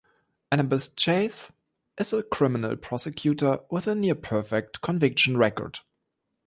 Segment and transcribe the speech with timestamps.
[0.51, 1.51] Annabeth Chase
[1.95, 5.81] is a criminal prosecutor with a near perfect conviction record.